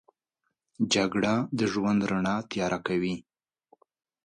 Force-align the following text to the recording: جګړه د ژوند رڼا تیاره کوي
جګړه 0.93 1.33
د 1.59 1.61
ژوند 1.71 1.99
رڼا 2.11 2.35
تیاره 2.51 2.79
کوي 2.87 3.15